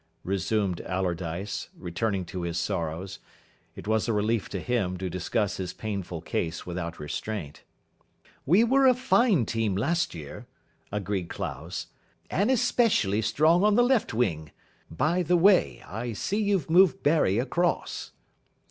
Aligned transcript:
resumed 0.23 0.81
Allardyce, 0.81 1.69
returning 1.77 2.25
to 2.25 2.41
his 2.41 2.57
sorrows. 2.57 3.19
It 3.75 3.87
was 3.87 4.07
a 4.07 4.13
relief 4.13 4.49
to 4.49 4.59
him 4.59 4.97
to 4.97 5.11
discuss 5.11 5.57
his 5.57 5.73
painful 5.73 6.21
case 6.21 6.65
without 6.65 6.99
restraint. 6.99 7.61
"We 8.43 8.63
were 8.63 8.87
a 8.87 8.95
fine 8.95 9.45
team 9.45 9.75
last 9.75 10.15
year," 10.15 10.47
agreed 10.91 11.29
Clowes, 11.29 11.85
"and 12.31 12.49
especially 12.49 13.21
strong 13.21 13.63
on 13.63 13.75
the 13.75 13.83
left 13.83 14.11
wing. 14.11 14.49
By 14.89 15.21
the 15.21 15.37
way, 15.37 15.83
I 15.85 16.13
see 16.13 16.41
you've 16.41 16.67
moved 16.67 17.03
Barry 17.03 17.37
across." 17.37 18.09